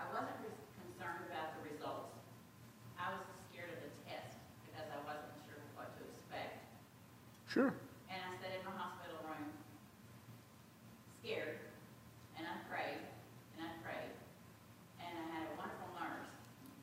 [0.00, 2.18] I wasn't re- concerned about the results.
[2.98, 4.32] I was scared of the test
[4.64, 6.64] because I wasn't sure what to expect.
[7.56, 7.72] Sure.
[8.12, 9.48] And I sat in my hospital room,
[11.24, 11.56] scared,
[12.36, 13.00] and I prayed,
[13.56, 14.12] and I prayed.
[15.00, 16.28] And I had a wonderful nurse,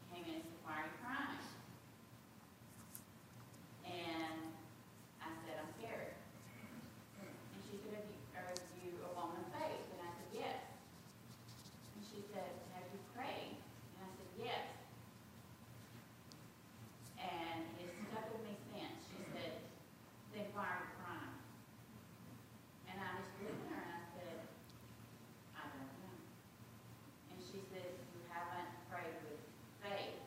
[0.09, 1.45] came in and said, why are you crying?
[3.85, 4.49] And
[5.21, 6.17] I said, I'm scared.
[7.21, 9.85] And she said, "Are you- are you a woman of faith?
[9.93, 10.57] And I said, yes.
[11.93, 13.61] And she said, have you prayed?
[13.61, 14.65] And I said, yes.
[17.21, 18.97] And it stuck with me since.
[19.13, 19.61] She said,
[20.33, 21.37] then why are you crying?
[22.89, 24.37] And I just looked at her and I said,
[25.53, 26.17] I don't know.
[27.31, 29.39] And she said, you haven't prayed with
[29.85, 30.17] faith.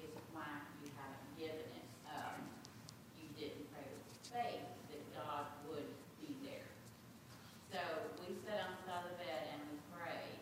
[0.00, 0.46] Is why
[0.80, 1.88] you haven't given it.
[2.06, 2.46] Um,
[3.18, 5.90] you didn't pray with faith that God would
[6.22, 6.70] be there.
[7.74, 7.80] So
[8.22, 10.40] we sat on the side of the bed and we prayed,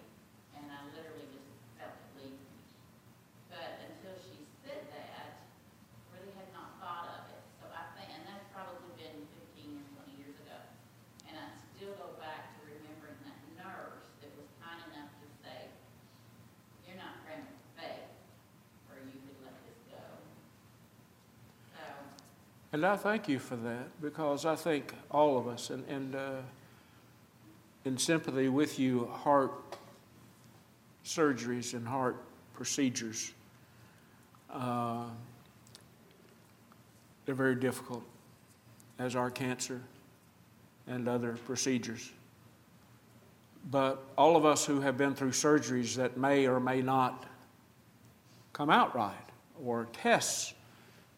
[0.61, 1.49] and I literally just
[1.81, 2.55] felt it leave me.
[3.49, 5.49] But until she said that,
[6.13, 7.43] really had not thought of it.
[7.63, 10.59] So I think, and that's probably been fifteen or twenty years ago.
[11.31, 15.71] And I still go back to remembering that nurse that was kind enough to say,
[16.87, 18.11] you're not praying with faith,
[18.93, 20.03] or you could let this go.
[21.75, 21.83] So,
[22.75, 26.31] And I thank you for that because I think all of us, and, and uh,
[27.85, 29.53] in sympathy with you, heart
[31.05, 32.17] surgeries and heart
[32.53, 33.33] procedures,
[34.53, 35.05] uh,
[37.25, 38.03] they're very difficult,
[38.99, 39.81] as are cancer
[40.89, 42.11] and other procedures.
[43.71, 47.25] But all of us who have been through surgeries that may or may not
[48.53, 49.15] come out right,
[49.65, 50.55] or tests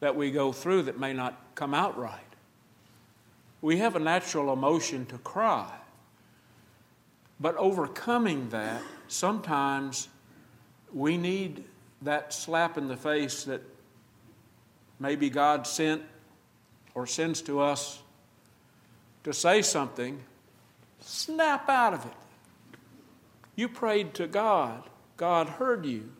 [0.01, 2.21] that we go through that may not come out right.
[3.61, 5.69] We have a natural emotion to cry.
[7.41, 10.07] But overcoming that, sometimes
[10.95, 11.65] we need
[12.03, 13.63] that slap in the face that
[15.01, 16.03] maybe God sent
[16.95, 18.01] or sends to us
[19.25, 20.21] to say something.
[21.01, 22.13] Snap out of it.
[23.57, 24.85] You prayed to God
[25.17, 26.11] God heard you.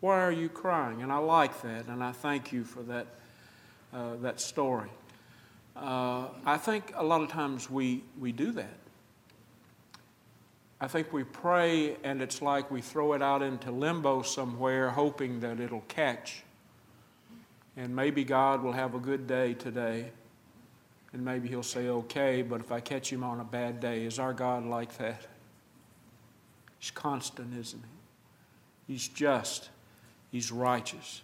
[0.00, 1.02] Why are you crying?
[1.02, 3.06] And I like that, and I thank you for that,
[3.92, 4.90] uh, that story.
[5.76, 8.78] Uh, I think a lot of times we, we do that.
[10.80, 15.40] I think we pray, and it's like we throw it out into limbo somewhere, hoping
[15.40, 16.42] that it'll catch.
[17.76, 20.10] And maybe God will have a good day today,
[21.12, 24.18] and maybe He'll say, okay, but if I catch Him on a bad day, is
[24.18, 25.26] our God like that?
[26.78, 27.82] He's constant, isn't
[28.86, 28.92] He?
[28.92, 29.70] He's just,
[30.30, 31.22] He's righteous.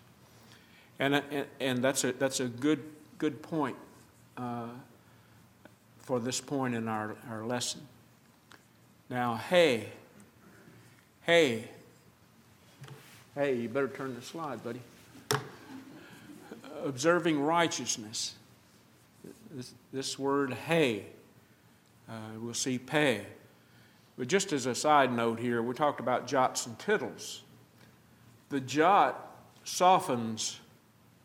[1.03, 1.21] And,
[1.59, 2.81] and, that's, a, that's a good,
[3.19, 3.75] good point
[4.37, 4.69] uh,
[5.99, 7.81] for this point in our, our lesson.
[9.11, 9.89] Now, hey,
[11.23, 11.65] hey,
[13.35, 14.81] hey, you better turn the slide, buddy.
[16.85, 18.35] Observing righteousness.
[19.51, 21.07] This, this word, hey,
[22.09, 23.27] uh, we'll see pay.
[24.17, 27.43] But just as a side note here, we talked about jots and tittles.
[28.51, 29.35] The jot
[29.65, 30.61] softens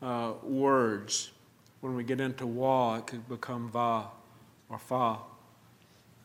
[0.02, 1.32] uh, words.
[1.82, 4.08] When we get into wa, it could become va
[4.70, 5.18] or fa.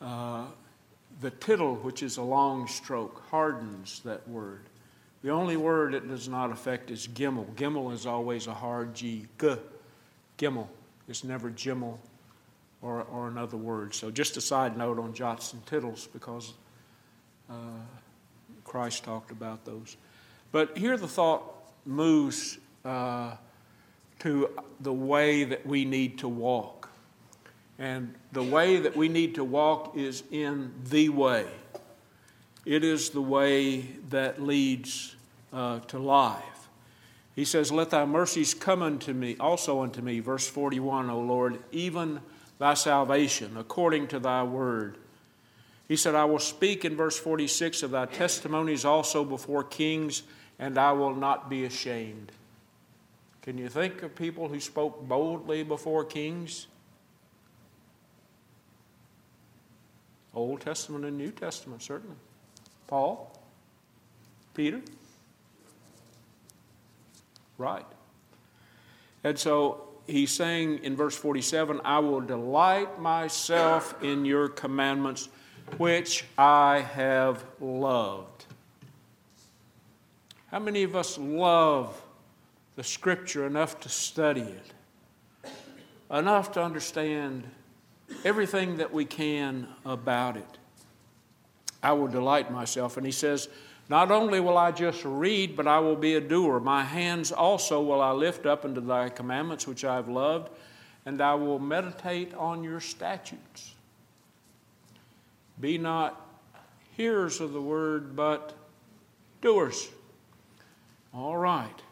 [0.00, 0.46] Uh,
[1.20, 4.62] the tittle, which is a long stroke, hardens that word.
[5.22, 7.46] The only word it does not affect is gimel.
[7.54, 9.26] Gimel is always a hard G.
[9.38, 9.56] G.
[10.38, 10.66] Gimel.
[11.08, 12.00] It's never jimmel
[12.80, 13.94] or, or another word.
[13.94, 16.54] So just a side note on jots and tittles because
[17.48, 17.54] uh,
[18.64, 19.96] Christ talked about those.
[20.50, 21.44] But here the thought
[21.86, 23.36] moves uh,
[24.22, 26.88] to the way that we need to walk.
[27.76, 31.46] And the way that we need to walk is in the way.
[32.64, 33.80] It is the way
[34.10, 35.16] that leads
[35.52, 36.68] uh, to life.
[37.34, 41.58] He says, Let thy mercies come unto me, also unto me, verse 41, O Lord,
[41.72, 42.20] even
[42.60, 44.98] thy salvation, according to thy word.
[45.88, 50.22] He said, I will speak in verse 46 of thy testimonies also before kings,
[50.60, 52.30] and I will not be ashamed.
[53.42, 56.68] Can you think of people who spoke boldly before kings?
[60.32, 62.16] Old Testament and New Testament, certainly.
[62.86, 63.36] Paul?
[64.54, 64.80] Peter?
[67.58, 67.86] Right.
[69.24, 75.28] And so he's saying in verse 47 I will delight myself in your commandments,
[75.78, 78.46] which I have loved.
[80.50, 82.00] How many of us love
[82.76, 85.50] the scripture enough to study it,
[86.10, 87.44] enough to understand
[88.24, 90.58] everything that we can about it.
[91.82, 92.96] I will delight myself.
[92.96, 93.48] And he says,
[93.88, 96.60] Not only will I just read, but I will be a doer.
[96.60, 100.50] My hands also will I lift up unto thy commandments, which I have loved,
[101.04, 103.74] and I will meditate on your statutes.
[105.60, 106.28] Be not
[106.96, 108.54] hearers of the word, but
[109.40, 109.88] doers.
[111.12, 111.82] All right.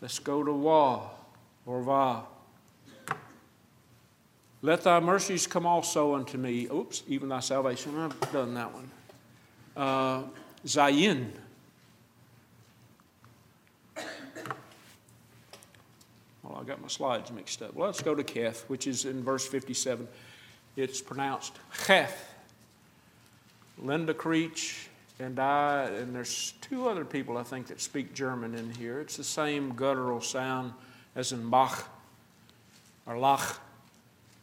[0.00, 1.08] Let's go to wa
[1.66, 2.22] or va.
[4.60, 6.66] Let thy mercies come also unto me.
[6.66, 7.96] Oops, even thy salvation.
[7.98, 8.90] I've done that one.
[9.76, 10.22] Uh,
[10.66, 11.30] Zayin.
[16.42, 17.74] Well, I got my slides mixed up.
[17.74, 20.08] Well, let's go to Keth, which is in verse 57.
[20.76, 22.16] It's pronounced Cheth.
[23.80, 24.87] Linda Creech
[25.20, 29.00] and I, and there's two other people I think that speak German in here.
[29.00, 30.72] It's the same guttural sound
[31.16, 31.88] as in Bach
[33.06, 33.58] or Lach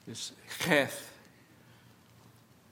[0.07, 1.09] is Cheth.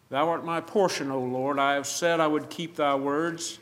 [0.10, 1.58] Thou art my portion, O Lord.
[1.58, 3.58] I have said I would keep thy words.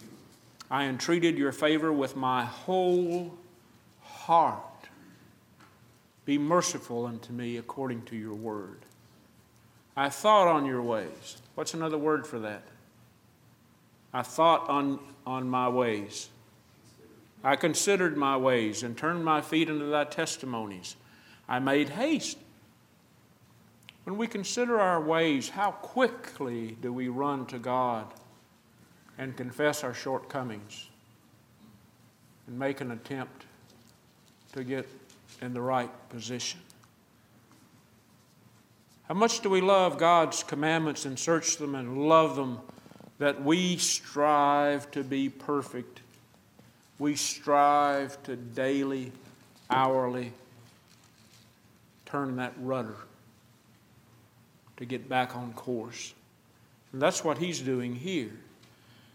[0.70, 3.38] I entreated your favor with my whole
[4.02, 4.58] heart.
[6.26, 8.80] Be merciful unto me according to your word.
[9.96, 11.42] I thought on your ways.
[11.56, 12.64] What's another word for that?
[14.14, 16.30] I thought on, on my ways.
[17.44, 20.96] I considered my ways and turned my feet into thy testimonies.
[21.48, 22.38] I made haste
[24.04, 28.08] when we consider our ways, how quickly do we run to God
[29.18, 30.90] and confess our shortcomings
[32.48, 33.46] and make an attempt
[34.54, 34.88] to get
[35.42, 36.60] in the right position?
[39.04, 42.60] How much do we love God's commandments and search them and love them
[43.22, 46.02] that we strive to be perfect?
[46.98, 49.12] We strive to daily,
[49.70, 50.34] hourly
[52.08, 52.98] turn that rudder
[54.78, 56.16] to get back on course.
[56.94, 58.32] And that's what he's doing here.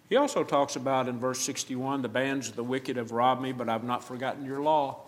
[0.09, 3.51] He also talks about in verse 61 the bands of the wicked have robbed me,
[3.51, 5.01] but I've not forgotten your law.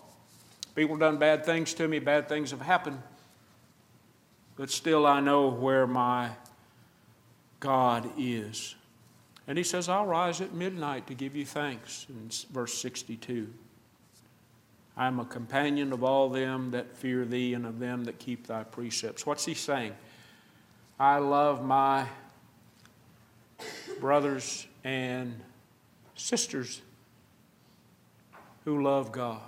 [0.75, 3.01] People have done bad things to me, bad things have happened.
[4.57, 6.31] But still, I know where my
[7.61, 8.75] God is.
[9.49, 13.51] And he says, I'll rise at midnight to give you thanks, in verse 62.
[14.95, 18.45] I am a companion of all them that fear thee and of them that keep
[18.45, 19.25] thy precepts.
[19.25, 19.93] What's he saying?
[20.99, 22.05] I love my
[23.99, 25.33] brothers and
[26.13, 26.83] sisters
[28.65, 29.41] who love God.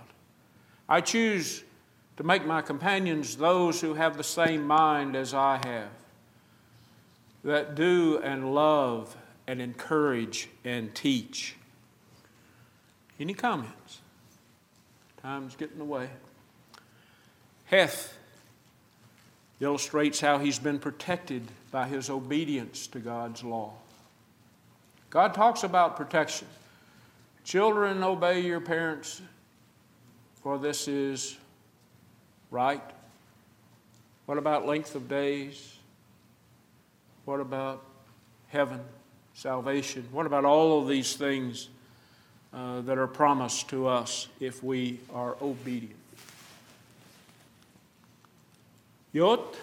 [0.89, 1.63] I choose
[2.17, 5.89] to make my companions those who have the same mind as I have,
[7.43, 9.15] that do and love
[9.47, 11.55] and encourage and teach.
[13.19, 14.01] Any comments?
[15.21, 16.09] Time's getting away.
[17.65, 18.17] Heth
[19.59, 23.73] illustrates how he's been protected by his obedience to God's law.
[25.09, 26.47] God talks about protection.
[27.43, 29.21] Children, obey your parents,
[30.41, 31.37] for this is
[32.49, 32.81] right.
[34.25, 35.77] What about length of days?
[37.25, 37.83] What about
[38.47, 38.81] heaven,
[39.41, 40.07] salvation?
[40.11, 41.69] What about all of these things
[42.53, 45.95] uh, that are promised to us if we are obedient?
[49.13, 49.55] Yot.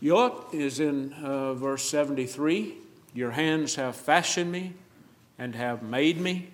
[0.00, 2.76] Yot is in uh, verse 73.
[3.14, 4.72] Your hands have fashioned me
[5.38, 6.50] and have made me.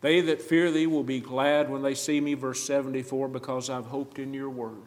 [0.00, 3.86] They that fear thee will be glad when they see me, verse 74, because I've
[3.86, 4.82] hoped in your word.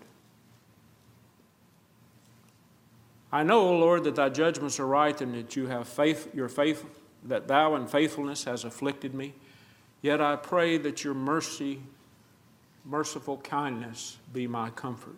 [3.32, 6.50] I know, O Lord, that thy judgments are right and that you have faith, your
[6.50, 6.86] faith,
[7.24, 9.34] that thou in faithfulness has afflicted me.
[10.02, 11.82] Yet I pray that your mercy,
[12.86, 15.18] merciful kindness be my comfort.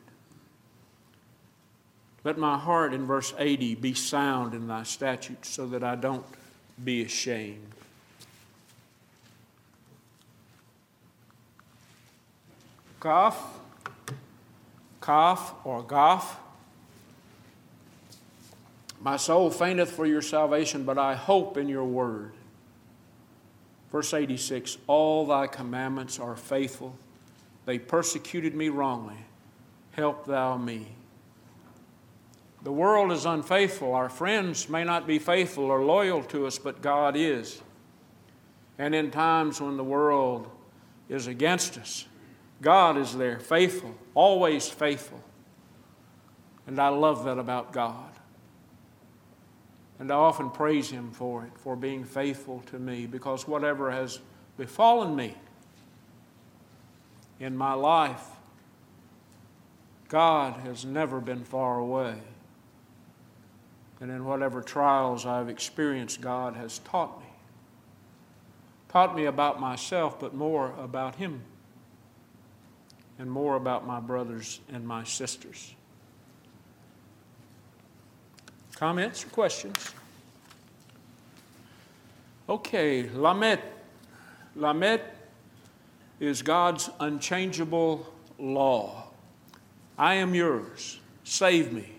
[2.23, 6.25] Let my heart in verse 80 be sound in thy statutes so that I don't
[6.83, 7.67] be ashamed.
[12.99, 13.59] Kaf,
[15.01, 16.39] Kaf or Goff.
[19.01, 22.33] My soul fainteth for your salvation, but I hope in your word.
[23.91, 26.95] Verse 86 All thy commandments are faithful.
[27.65, 29.17] They persecuted me wrongly.
[29.91, 30.95] Help thou me.
[32.63, 33.93] The world is unfaithful.
[33.93, 37.61] Our friends may not be faithful or loyal to us, but God is.
[38.77, 40.49] And in times when the world
[41.09, 42.05] is against us,
[42.61, 45.23] God is there, faithful, always faithful.
[46.67, 48.10] And I love that about God.
[50.01, 54.19] And I often praise Him for it, for being faithful to me, because whatever has
[54.57, 55.35] befallen me
[57.39, 58.25] in my life,
[60.09, 62.15] God has never been far away.
[63.99, 67.27] And in whatever trials I've experienced, God has taught me.
[68.89, 71.43] Taught me about myself, but more about Him
[73.19, 75.75] and more about my brothers and my sisters.
[78.81, 79.93] Comments or questions?
[82.49, 83.59] Okay, Lamet.
[84.57, 85.01] Lamet
[86.19, 89.03] is God's unchangeable law.
[89.99, 90.99] I am yours.
[91.23, 91.91] Save me.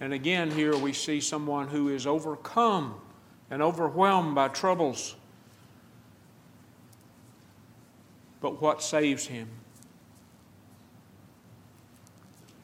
[0.00, 2.94] And again, here we see someone who is overcome
[3.50, 5.16] and overwhelmed by troubles.
[8.40, 9.48] But what saves him?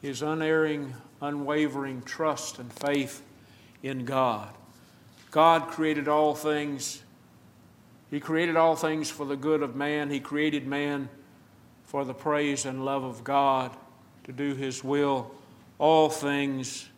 [0.03, 0.93] his unerring,
[1.23, 3.21] unwavering trust and faith
[3.81, 4.49] in God.
[5.31, 7.01] God created all things.
[8.11, 10.09] He created all things for the good of man.
[10.09, 11.09] He created man
[11.85, 13.75] for the praise and love of God
[14.25, 15.31] to do his will.
[15.79, 16.89] All things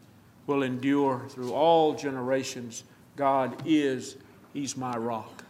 [0.48, 2.84] will endure through all generations.
[3.16, 4.18] God is,
[4.54, 5.44] He's my rock.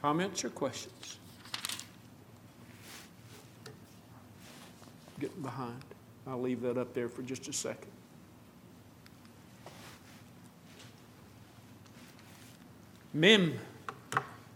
[0.00, 1.18] Comments or questions?
[5.18, 5.95] getting behind.
[6.26, 7.90] I'll leave that up there for just a second.
[13.14, 13.54] Mem.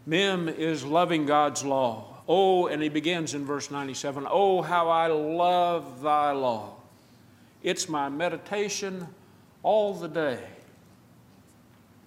[0.05, 2.23] Mem is loving God's law.
[2.29, 6.75] Oh, and he begins in verse 97 Oh, how I love thy law.
[7.63, 9.07] It's my meditation
[9.63, 10.41] all the day.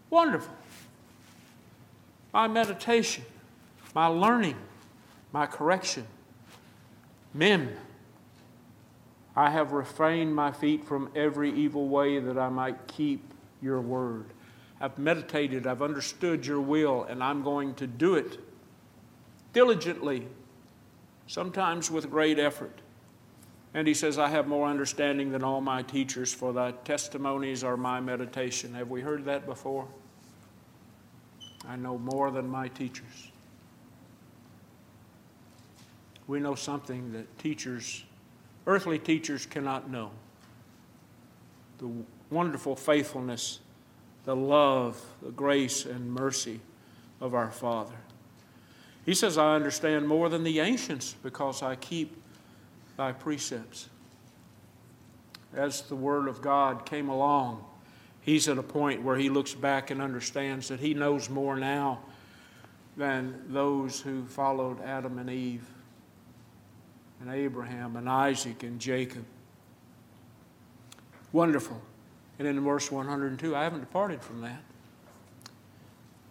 [0.09, 0.53] Wonderful.
[2.34, 3.24] My meditation,
[3.93, 4.57] my learning,
[5.32, 6.05] my correction.
[7.34, 7.70] Mem.
[9.36, 14.25] I have refrained my feet from every evil way that I might keep your word.
[14.79, 18.38] I've meditated, I've understood your will, and I'm going to do it
[19.53, 20.27] diligently,
[21.25, 22.79] sometimes with great effort.
[23.73, 27.77] And he says, I have more understanding than all my teachers, for thy testimonies are
[27.77, 28.75] my meditation.
[28.75, 29.88] Have we heard that before?
[31.67, 33.31] I know more than my teachers.
[36.27, 38.03] We know something that teachers
[38.66, 40.11] Earthly teachers cannot know.
[41.80, 41.89] the
[42.30, 43.59] wonderful faithfulness,
[44.26, 46.59] the love, the grace, and mercy
[47.20, 47.95] of our Father.
[49.05, 52.16] He says, I understand more than the ancients because I keep
[52.95, 53.89] thy precepts.
[55.53, 57.64] As the Word of God came along,
[58.22, 61.99] he's at a point where he looks back and understands that he knows more now
[62.95, 65.68] than those who followed Adam and Eve,
[67.24, 69.24] and Abraham, and Isaac, and Jacob.
[71.32, 71.82] Wonderful.
[72.38, 74.61] And in verse 102, I haven't departed from that.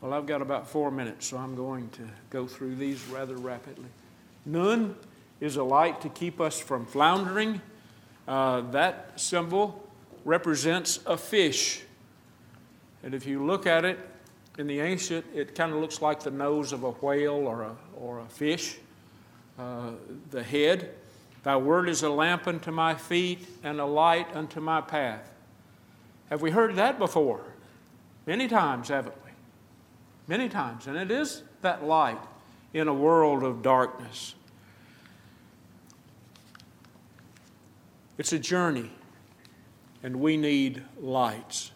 [0.03, 3.89] Well, I've got about four minutes, so I'm going to go through these rather rapidly.
[4.45, 4.95] Nun
[5.41, 7.63] is a light to keep us from floundering.
[8.29, 9.89] Uh, that symbol
[10.27, 11.83] represents a fish.
[13.03, 13.99] And if you look at it
[14.59, 17.77] in the ancient, it kind of looks like the nose of a whale or a,
[17.97, 18.77] or a fish,
[19.63, 19.91] uh,
[20.31, 20.91] the head.
[21.43, 25.31] Thy word is a lamp unto my feet and a light unto my path.
[26.31, 27.45] Have we heard that before?
[28.27, 29.31] Many times, haven't we?
[30.27, 30.87] Many times.
[30.87, 32.21] And it is that light
[32.73, 34.35] in a world of darkness.
[38.19, 38.91] It's a journey,
[40.03, 41.73] and we need lights.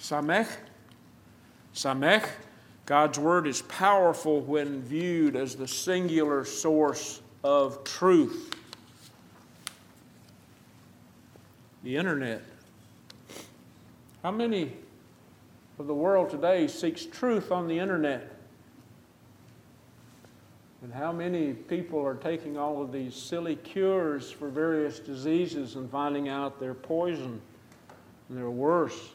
[0.00, 0.48] Samech,
[1.74, 2.28] Samech,
[2.88, 8.54] God's Word is powerful when viewed as the singular source of truth.
[11.82, 12.40] The internet.
[14.22, 14.72] How many
[15.78, 18.34] of the world today seeks truth on the internet.
[20.82, 25.90] And how many people are taking all of these silly cures for various diseases and
[25.90, 27.38] finding out they're poison
[28.30, 29.10] and they're worse?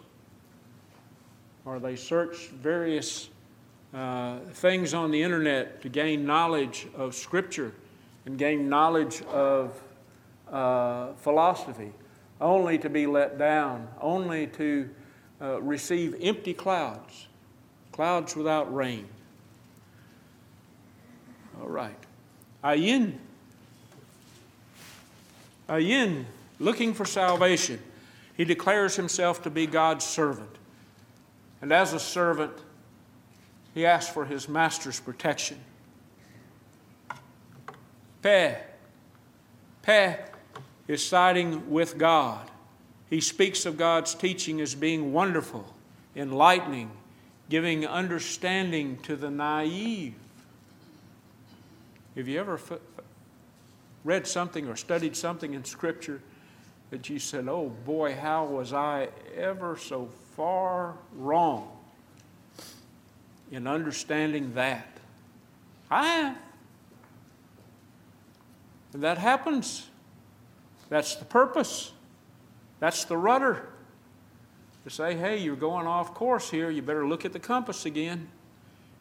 [1.66, 3.30] Or they search various
[3.94, 7.74] uh, things on the internet to gain knowledge of Scripture
[8.26, 9.80] and gain knowledge of
[10.52, 11.92] uh, philosophy,
[12.42, 14.90] only to be let down, only to
[15.42, 17.28] uh, receive empty clouds,
[17.92, 19.08] clouds without rain.
[21.62, 21.98] All right.
[22.64, 23.14] Ayin.
[25.70, 26.26] Ayin,
[26.60, 27.80] looking for salvation.
[28.36, 30.50] He declares himself to be God's servant.
[31.62, 32.54] And as a servant,
[33.74, 35.60] he asks for his master's protection.
[38.22, 38.56] Peh.
[39.82, 40.18] Peh
[40.88, 42.50] is siding with God.
[43.10, 45.74] He speaks of God's teaching as being wonderful,
[46.16, 46.92] enlightening,
[47.50, 50.16] giving understanding to the naive.
[52.16, 52.80] Have you ever f-
[54.04, 56.22] read something or studied something in Scripture
[56.92, 61.73] that you said, oh boy, how was I ever so far wrong
[63.54, 64.88] in understanding that?
[65.90, 66.36] I am.
[68.94, 69.88] And that happens.
[70.90, 71.92] That's the purpose.
[72.80, 73.70] That's the rudder.
[74.84, 78.28] To say, hey, you're going off course here, you better look at the compass again.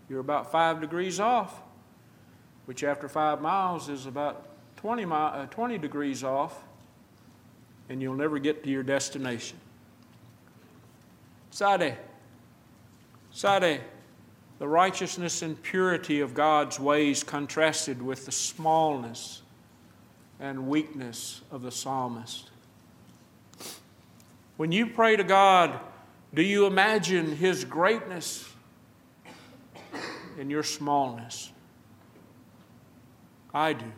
[0.09, 1.61] You're about five degrees off,
[2.67, 4.47] which after five miles is about
[4.77, 6.63] 20, mi- uh, 20 degrees off,
[7.89, 9.59] and you'll never get to your destination.
[11.51, 11.97] Sade.
[13.33, 13.81] Sade.
[14.63, 19.43] The righteousness and purity of God's ways contrasted with the smallness
[20.39, 22.49] and weakness of the psalmist.
[24.57, 25.81] When you pray to God,
[26.33, 28.49] do you imagine His greatness
[30.39, 31.51] in your smallness?
[33.53, 33.91] I do.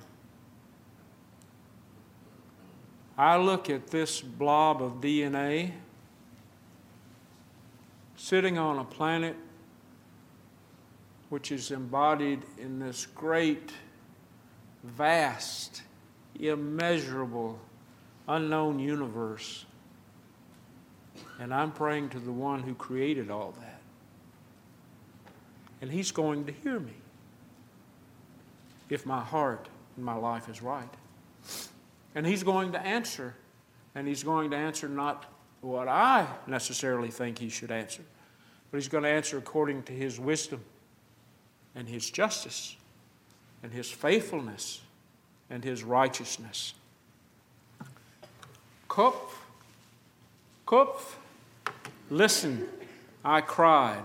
[3.18, 5.72] I look at this blob of DNA
[8.16, 9.36] sitting on a planet
[11.28, 13.72] which is embodied in this great,
[14.82, 15.82] vast,
[16.38, 17.58] immeasurable,
[18.28, 19.64] unknown universe.
[21.38, 23.80] And I'm praying to the one who created all that.
[25.80, 26.94] And he's going to hear me
[28.88, 30.88] if my heart and my life is right.
[32.14, 33.34] And he's going to answer.
[33.94, 35.26] And he's going to answer not
[35.60, 38.02] what I necessarily think he should answer,
[38.70, 40.60] but he's going to answer according to his wisdom
[41.74, 42.76] and his justice
[43.62, 44.80] and his faithfulness
[45.50, 46.74] and his righteousness.
[48.88, 49.34] Koph,
[50.66, 51.16] Koph,
[52.10, 52.66] listen,
[53.24, 54.04] I cried.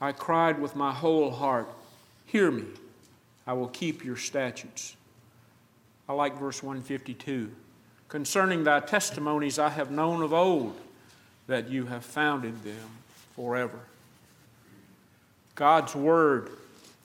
[0.00, 1.68] I cried with my whole heart.
[2.26, 2.64] Hear me,
[3.46, 4.96] I will keep your statutes.
[6.08, 7.50] I like verse 152.
[8.08, 10.78] Concerning thy testimonies I have known of old,
[11.46, 12.88] that you have founded them
[13.34, 13.80] forever.
[15.54, 16.50] God's word,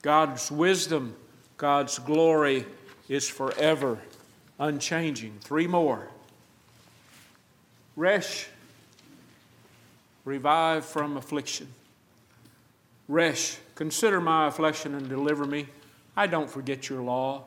[0.02, 1.14] God's wisdom,
[1.56, 2.64] God's glory
[3.08, 3.98] is forever
[4.58, 5.38] unchanging.
[5.40, 6.08] Three more.
[7.96, 8.48] Resh,
[10.24, 11.68] revive from affliction.
[13.08, 15.66] Resh, consider my affliction and deliver me.
[16.16, 17.44] I don't forget your law.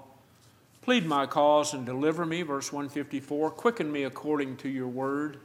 [0.81, 2.41] Plead my cause and deliver me.
[2.41, 5.37] Verse 154 Quicken me according to your word.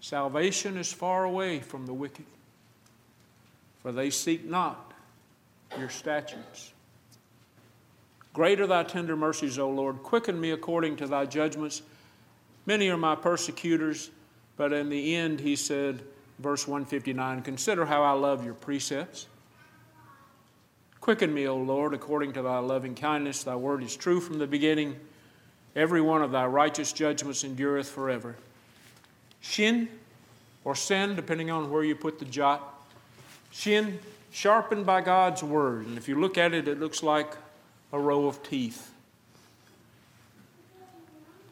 [0.00, 2.26] Salvation is far away from the wicked,
[3.86, 4.92] for they seek not
[5.78, 6.72] your statutes.
[8.32, 10.02] Great are thy tender mercies, O Lord.
[10.02, 11.82] Quicken me according to thy judgments.
[12.66, 14.10] Many are my persecutors,
[14.56, 16.02] but in the end, he said,
[16.40, 19.28] verse 159 Consider how I love your precepts.
[21.00, 23.44] Quicken me, O Lord, according to thy loving kindness.
[23.44, 24.96] Thy word is true from the beginning.
[25.76, 28.34] Every one of thy righteous judgments endureth forever.
[29.38, 29.88] Shin,
[30.64, 32.72] or sin, depending on where you put the jot.
[33.56, 33.98] Shin,
[34.30, 35.86] sharpened by God's word.
[35.86, 37.34] And if you look at it, it looks like
[37.90, 38.92] a row of teeth.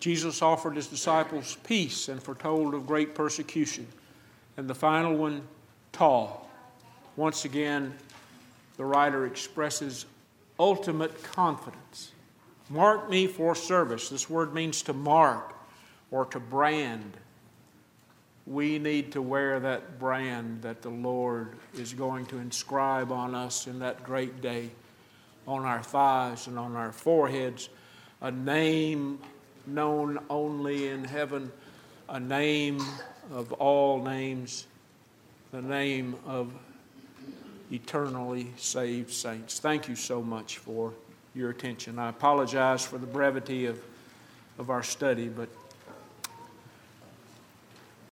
[0.01, 3.87] Jesus offered his disciples peace and foretold of great persecution.
[4.59, 5.49] And the final one,
[5.93, 6.37] Taw.
[7.17, 7.95] Once again,
[8.77, 10.05] the writer expresses
[10.61, 12.13] ultimate confidence.
[12.69, 14.11] Mark me for service.
[14.11, 15.55] This word means to mark
[16.11, 17.17] or to brand.
[18.47, 23.67] We need to wear that brand that the Lord is going to inscribe on us
[23.67, 24.71] in that great day,
[25.47, 27.71] on our thighs and on our foreheads,
[28.21, 29.19] a name
[29.67, 31.51] known only in heaven,
[32.09, 32.83] a name
[33.33, 34.67] of all names,
[35.51, 36.53] the name of
[37.73, 39.59] eternally saved saints.
[39.59, 40.93] Thank you so much for
[41.35, 41.99] your attention.
[41.99, 43.83] I apologize for the brevity of,
[44.59, 45.49] of our study, but